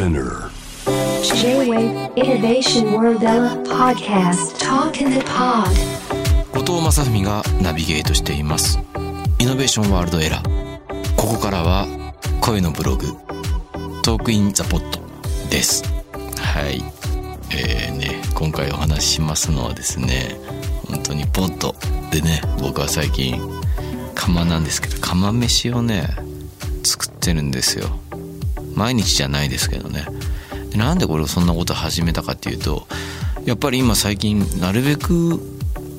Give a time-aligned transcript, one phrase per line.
[0.00, 0.48] Spinner.
[1.22, 3.20] J-Wave Innovation World
[3.68, 4.58] Podcast.
[4.58, 5.68] Talk in the Pod.
[6.54, 8.78] 後藤正文がナビゲートしています。
[9.38, 11.86] イノベーションワールドエラーここからは
[12.40, 13.08] 声のブログ
[14.02, 15.00] トークインザポット
[15.50, 15.84] です。
[16.38, 16.82] はい。
[17.52, 20.34] えーね今回お話ししますのはですね
[20.88, 21.74] 本当にポット
[22.10, 23.38] でね僕は最近
[24.14, 26.08] 釜なんですけど釜飯をね
[26.84, 27.99] 作ってるんですよ
[28.74, 30.06] 毎日じゃないですけどね。
[30.76, 32.86] なんでこれをそんなこと始めたかっていうと
[33.44, 35.40] やっぱり今最近なるべく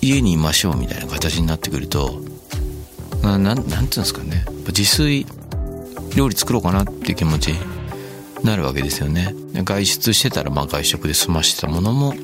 [0.00, 2.22] 家にいましょうみたいな形になってくると
[3.22, 4.44] なななんていうんですかね。
[4.68, 5.26] 自炊
[6.16, 7.58] 料理作ろうかなっていう気持ちに
[8.44, 9.34] なるわけですよね。
[9.64, 12.14] 外出してたらまあ外食で済ましてたものも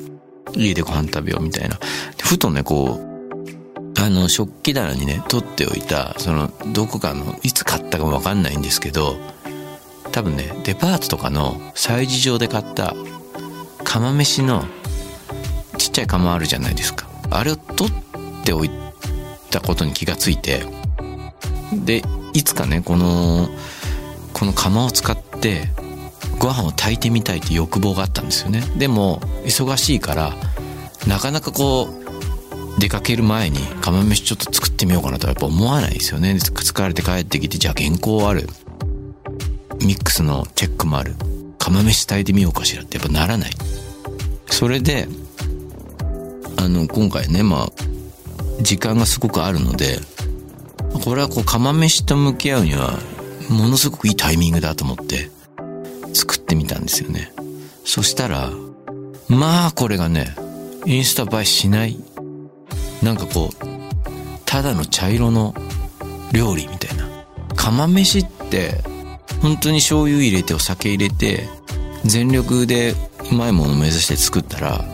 [0.54, 1.78] 家でご飯食べようみたいな。
[2.22, 9.16] ふとねこうあの食器棚にね取っておいたそのどこかのいつ買ったかもわかんないんですけど
[10.12, 12.94] 多分ねデパートとかの催事場で買った
[13.84, 14.64] 釜飯の
[15.78, 17.08] ちっちゃい釜あるじゃないですか。
[17.30, 17.94] あれを取っ
[18.44, 18.70] ておい
[19.50, 20.64] たことに気がついて
[21.72, 23.48] でいつかねこの
[24.32, 25.68] この釜を使って
[26.38, 28.62] ご飯を炊いてみたいって欲望があったんですよね。
[28.76, 30.34] でも忙しいから
[31.06, 36.32] なかなかこう出かける前に釜飯ちょっと作ってみようかなとはやっぱ思わないですよね。
[36.32, 38.48] 疲れて帰ってきてじゃあ原稿ある。
[39.84, 41.14] ミックスのチェックもある。
[41.58, 42.82] 釜飯炊いてみようかしら。
[42.82, 43.50] ってやっぱならない。
[44.50, 45.08] それで
[46.56, 49.98] あの今回ねまあ時間がすごくあるので
[51.04, 52.98] これはこう釜飯と向き合うには
[53.48, 55.30] ものすごくいいタイミングだと思って
[56.12, 57.32] 作ってみたんですよね。
[57.84, 58.50] そしたら
[59.28, 60.34] まあこれがね
[60.86, 61.96] インスタ映えしない
[63.02, 63.56] なんかこう
[64.44, 65.54] ただの茶色の
[66.32, 67.06] 料理みたいな。
[67.54, 68.80] 釜飯って
[69.42, 71.48] 本当に醤油入れてお酒入れて
[72.04, 72.94] 全力で
[73.30, 74.84] うまいものを目指して作ったら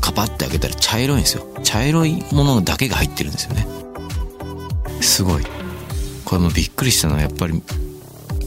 [0.00, 1.46] カパッて開けたら茶色いんですよ。
[1.62, 3.66] 茶色いものだけが入ってるんですよね。
[5.00, 5.44] すごい。
[6.24, 7.62] これもびっくりしたのはやっぱり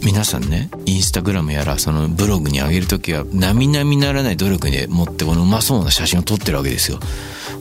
[0.04, 7.00] 皆さんねインスタグラムやらそのブログに上げる時は並々ならない努力で持ってこのうまそうな写真を撮ってるわけですよ。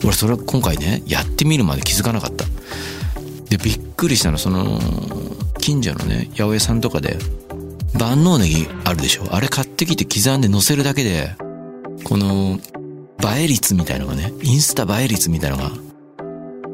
[0.03, 2.45] 俺それは今回ねやってみるまで気づかなかった。
[3.55, 4.79] でびっくりしたのその
[5.59, 7.17] 近所のね八百屋さんとかで
[7.99, 9.27] 万能ネギあるでしょ？
[9.29, 11.35] あれ買ってきて刻んで乗せるだけで
[12.03, 12.57] この
[13.37, 15.69] 映え率みたいのがねインスタ映え率みたいのが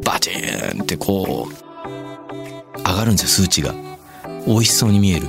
[0.05, 3.75] バチーンってこう上がるんですよ数値が。
[4.47, 5.27] 美味しそうに見える。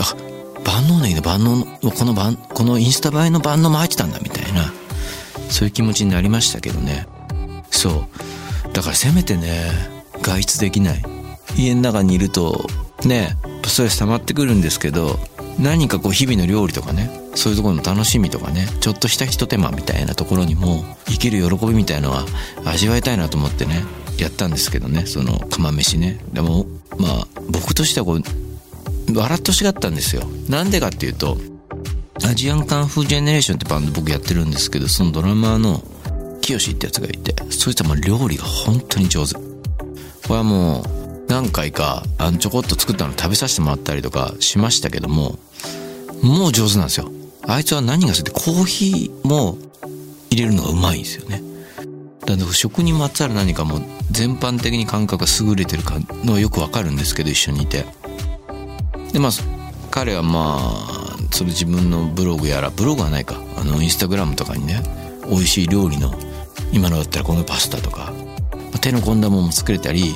[0.00, 0.16] あ
[0.64, 4.72] 万能ネギの万能のこの万このインスタ映えの万能も入ってたんだみたいな
[5.50, 7.06] そういう気持ちになりましたけどね。
[7.70, 8.72] そう。
[8.72, 9.94] だからせめてね
[10.26, 11.02] 外出できない。
[11.56, 12.66] 家の中にいると
[13.04, 15.18] ねストレス溜まってくるんですけど
[15.58, 22.26] 何かこう日々の料理とかねそういうところの楽しみとかねちょっとしたひと手間みたいなところにも生きる喜びみたいのは
[22.64, 23.84] 味わいたいなと思ってね
[24.18, 26.20] やったんですけどねその釜飯ね。
[26.32, 26.66] でも
[26.98, 28.22] まあ僕としてはこう
[29.14, 30.22] 笑ってほしかったんですよ。
[30.48, 31.38] なんでかっていうと
[32.24, 35.82] アジアンカンフージェネレーションってバンド僕やってるんですけどそのドラマーの
[36.40, 39.45] 清ってやつがいてそいつはもう料理が本当に上手。
[40.26, 40.84] これはもう
[41.28, 45.38] 何回かあのちょこっと作ったの食べさせてもらったりとかしましたけども
[46.22, 47.10] もう上手なんですよ。
[47.48, 49.58] あいつは何が好きでコーヒーも
[50.30, 51.42] 入れるのがうまいんですよね。
[52.20, 57.84] だから食にまつわる何かも全般的に感覚が優れてるかのはよくわかるんですけど一緒にいて。
[59.12, 59.30] でまあ
[59.90, 63.40] 彼はまあそれ自分のブログやらブログはないか。
[63.56, 64.82] あのインスタグラムとかにね
[65.28, 66.12] 美味しい料理の
[66.72, 68.12] 今のだったらこのパスタとか
[68.78, 70.14] 手の込んだものも作れたり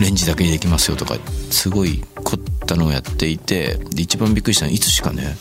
[0.00, 1.16] レンジだけにできますよとか
[1.50, 5.36] すごい凝ったのをやっていてで一番びっくりしたのはいつしかね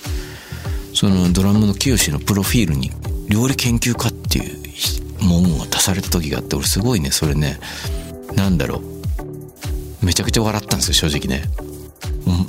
[0.93, 2.91] そのドラムの清のプロフィールに
[3.27, 4.65] 料理研究家っていう
[5.19, 7.59] 文言が足された時があって俺すごいねそれね
[8.35, 8.77] なんだろ
[10.01, 10.05] う。
[10.05, 11.49] めちゃくちゃ笑ったんですよ正直ね。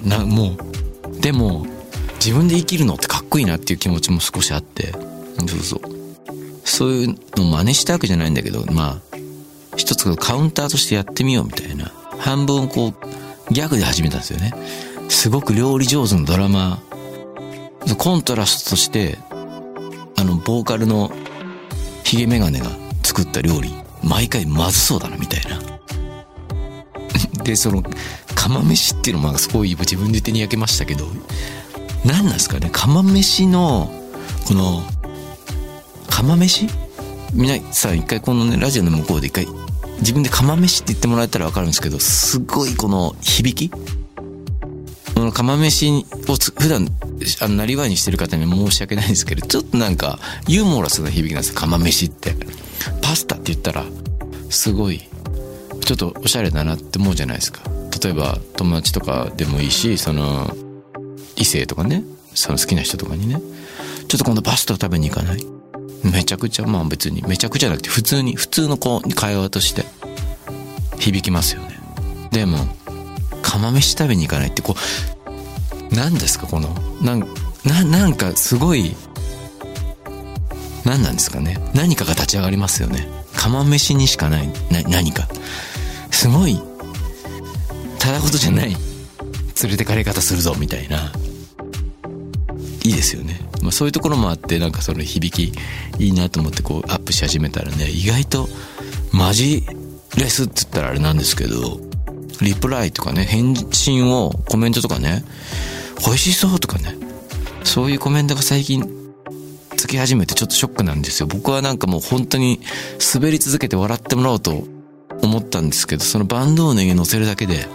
[0.05, 1.67] なもうでも
[2.17, 5.81] 自分で生きるのってかっこいいなっていう気持ちも少しあってそうそう
[6.65, 6.91] そう。
[6.91, 9.06] いうのを真似したわけじゃないんだけどまあ
[9.77, 11.93] 一つカウンターとしてやってみようみたいな。
[12.19, 14.53] 半分こうギャグで始めたんですよね。
[15.09, 16.81] すごく料理上手のドラマ。
[17.99, 19.19] コントラストとして
[20.17, 21.13] あのボーカルの
[22.03, 22.67] ヒゲメガネが
[23.03, 23.73] 作った料理。
[24.03, 25.61] 毎回まずそうだなみたいな。
[27.45, 27.83] でその
[28.35, 31.07] 釜飯っていうのもすごい自分で手に焼けましたけど。
[32.07, 33.91] 何なんですかね釜飯の
[34.47, 34.83] この
[36.09, 36.69] 釜飯
[37.33, 39.47] 皆さん一回このねラジオの向こうで一回
[39.99, 43.71] 自分で釜飯って言ってもらえたら分かるんですけどすごいこの響き？
[43.71, 46.89] この釜飯を普段
[47.41, 52.37] あの、なりわいにしてる方に申し訳ないんですけど、ちょっとなんか、ユーモラスな響きなんですよ、釜飯って。
[53.01, 53.87] パスタって言ったら、
[54.51, 55.01] すごい、
[55.81, 57.63] ちょっとおしゃれだなって思うじゃないですか。
[58.03, 60.55] 例えば、友達とかでもいいし、その、
[61.37, 63.41] 異性とかね、その好きな人とかにね、
[64.09, 65.56] ちょっと今度パスタ食べに行かない？
[66.05, 69.85] めちゃくちゃ、まあ別に、めちゃくちゃじゃなくて、普通に、普通のこう、会話として、
[70.99, 71.79] 響きますよね。
[72.31, 72.67] でも、
[73.43, 74.75] 釜飯食べに行かないって、こ
[75.91, 76.69] う、何ですか、この、
[77.01, 77.27] なん、
[77.65, 78.95] な、なんかすごい、
[80.85, 81.59] 何なんですかね。
[81.75, 83.09] 何かが立ち上がりますよね。
[83.35, 85.29] 釜飯にしかない、な、何か。
[86.11, 86.61] すごい、
[87.99, 88.77] ただことじゃない、
[89.63, 91.13] 連れてかれ方するぞ、みたいな。
[92.87, 93.41] いいですよね。
[93.63, 95.59] まあそういうところもあって、なんかその響き
[95.99, 98.49] いいなと思ってこうアップし始めたらね、意外と
[99.13, 99.65] マジ
[100.17, 101.81] レスって言ったらあれなんですけど、
[102.41, 105.25] リプライとかね、返信を、コメントとかね、
[106.05, 106.97] 美味しそうとかね、
[107.65, 108.85] そういうコメントが最近
[109.77, 111.27] つき始めてちょっとショックなんですよ。
[111.27, 112.61] 僕はなんかもう本当に
[113.15, 114.65] 滑り続けて笑ってもらおうと
[115.23, 117.67] 思ったんですけど、そのバンドをね、乗せるだけで、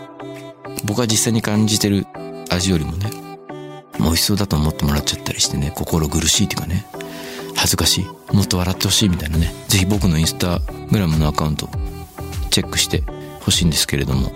[0.86, 2.06] 僕は実際に感じてる
[2.50, 3.10] 味よりもね、
[4.02, 6.86] 美味しそうだと思ってもらっちゃったりしてね、心苦しいっていうかね、
[7.56, 10.60] 恥ずかしい、もっと笑ってほしいみたいなね、ぜひ僕のインスタ
[10.92, 11.70] グラムのアカウント
[12.50, 13.04] チェックして
[13.42, 14.32] ほしいんですけれども、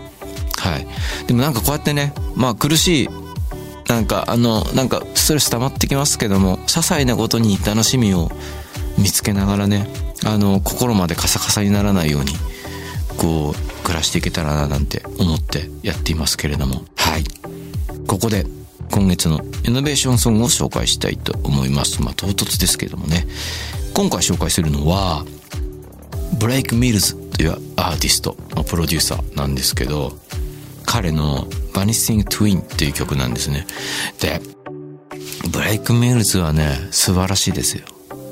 [0.57, 0.87] はい。
[1.27, 3.09] でもなんかこうやってね、まあ苦しい、
[3.87, 8.31] なんかあの、なんかストレス溜まってきますけども、些細なことに楽しみを
[8.97, 9.87] 見つけながらね、
[10.23, 12.33] あの、心までカサカサにならないように、
[13.17, 17.23] こう、暮らしていけたらななんて思ってやっていますけれども、はい。
[18.07, 18.45] ここで
[18.91, 22.01] 今月のイノベーションソングを紹介したいと思います。
[22.01, 23.27] まあ、唐突ですけどもね。
[23.93, 25.25] 今回紹介するのは、
[26.39, 30.17] ブレイク・ミルズというアーティスト、まあ、プロデューサーなんですけど、
[30.85, 33.65] 彼の Vanishing Twin っていう曲なんですね。
[34.19, 34.41] で、
[35.49, 37.85] ブレイク・ミルズはね、素晴らしいですよ。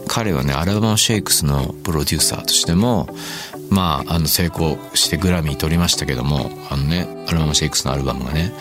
[0.07, 3.09] 彼はね、アラバマ・シェイクスのプロデューサーとしても、
[3.69, 8.53] まあ、あの、成功してグラミー取りましたけども、あのね、アラバマ・シェイクスのアルバムがね、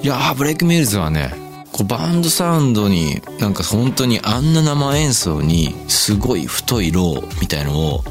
[0.00, 1.32] いやー、ブレイクミルズはね、
[1.72, 8.04] こうバンドサウンドに、なんか本当にあんな生演奏に、すごい太いローみたいのを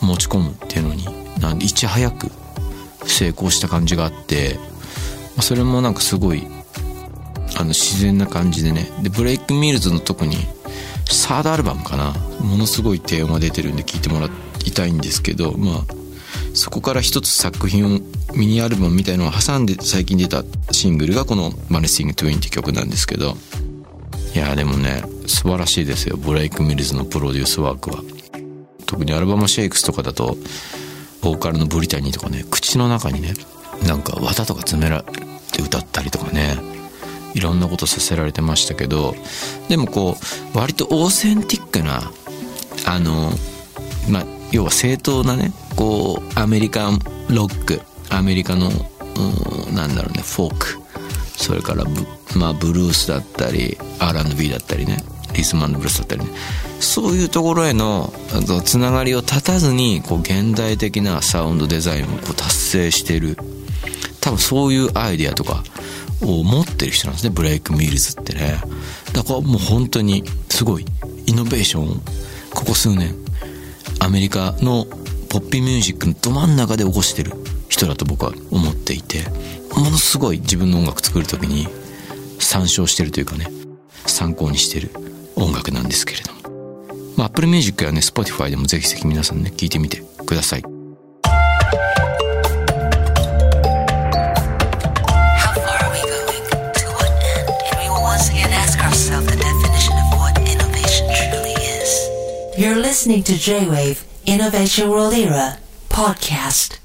[0.00, 1.04] 持ち込むっていうのに、
[1.40, 2.30] なんいち早く
[3.04, 4.58] 成功した感じがあって、
[5.40, 6.46] それもなんかすごい、
[7.56, 8.90] あの自然な感じでね。
[9.02, 10.36] で、ブレイクミルズの特に、
[11.10, 12.14] サードアルバムかな。
[12.40, 14.28] ものすごい低音が出てるんで聴いてもら
[14.64, 15.84] いたいんですけど、まあ、
[16.54, 18.00] そこから一つ作品を
[18.36, 20.42] ミニアルバムみたいのを挟んで最近出た
[20.72, 23.36] シングルがこの「マネスティング・トゥイン」って曲なんですけど。
[24.34, 26.16] いやでもね素晴らしいですよ。
[26.16, 28.02] ブレイク・ミルズのプロデュースワークは。
[28.84, 30.36] 特にアラバマ・シェイクスとかだと
[31.22, 33.34] ボーカルのブリタニーとかね口の中にね
[33.86, 35.02] なんか綿とか詰められ
[35.52, 36.58] て歌ったりとかね。
[37.34, 39.14] いろんなことさせられてましたけど。
[39.68, 40.16] でもこ
[40.54, 42.10] う割とオーセンティックな
[42.86, 43.32] あの
[44.08, 46.98] まあ要は正当なねこうアメリカン
[47.28, 47.80] ロック
[48.16, 50.78] アメリカのうんなんだろうねフォーク。
[51.36, 52.06] それからブ,、
[52.38, 54.98] まあ、ブルースだったり R&B だったりね。
[55.34, 56.30] リスマンブルースだったりね。
[56.80, 58.12] そういうところへの
[58.64, 63.36] つながりを断たずにこう現代的なサウンドデザインをこう達成してる。
[64.20, 65.62] 多分そういうアイディアとか
[66.22, 67.30] を持ってる人なんですね。
[67.30, 68.60] ブレイク・ミルズってね。
[69.12, 70.86] だからもう本当にすごい
[71.26, 71.94] イノベーションを
[72.54, 73.14] ここ数年
[73.98, 74.86] アメリカの
[75.28, 77.32] ポッピーミュージックのど真ん中で起こしてる。
[77.68, 79.24] 人だと僕は思っていて
[79.76, 81.68] ものすごい自分の音楽作る時に
[82.38, 83.46] 参照してるというかね
[84.06, 84.90] 参考にしてる
[85.36, 90.64] 音楽なんですけれども、まあ、Apple Music やね Spotify でもぜひぜひ皆さんね聞いてみてください。
[103.44, 105.58] J-Wave Innovation World Era
[105.90, 106.83] Podcast.